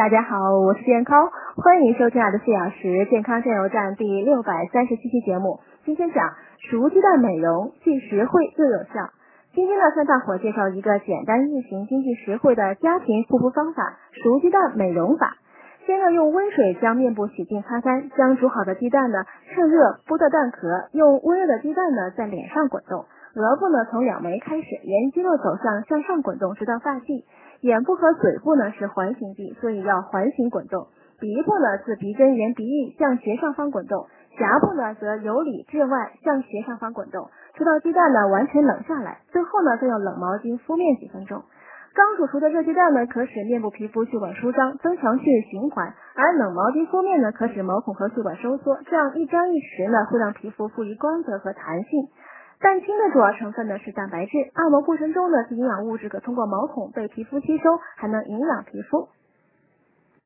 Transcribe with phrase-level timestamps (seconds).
[0.00, 1.28] 大家好，我是健康，
[1.62, 5.60] 欢迎收听我的四小时健康加油站第六百三十七期节目。
[5.84, 6.24] 今天讲
[6.70, 9.10] 熟鸡蛋美容，既实惠又有效。
[9.52, 15.36] 今天呢，向大伙介绍一个简单易行、经济实惠的家庭护肤方法——熟鸡蛋美容法。
[15.84, 19.18] 先呢，用温水将面部洗净擦干，将煮好的鸡蛋呢
[19.52, 23.04] 趁热剥掉蛋壳，用温热的鸡蛋呢在脸上滚动，
[23.34, 27.24] 额部呢从两眉开始沿肌肉走向向上滚动，直到发际。
[27.60, 30.88] 眼部和嘴部呢是环形肌，所以要环形滚动。
[31.20, 34.06] 鼻部呢自鼻根沿鼻翼向斜上方滚动，
[34.38, 39.18] 颊部呢则由里至外向斜上方滚动，直到鸡蛋呢完全冷下来。
[39.30, 41.42] 最后呢再用冷毛巾敷面几分钟。
[41.92, 52.08] 刚煮熟的热鸡蛋呢可使面部皮肤血管舒张，增强血液循环；而冷毛巾敷面呢可使毛孔和血管收缩，这样一张一弛呢会让皮肤富于光泽和弹性。
[52.60, 59.08] 蛋清的主要成分呢是蛋白质，按摩过程中呢，营养物质可通过毛孔被皮肤吸收，还能营养皮肤。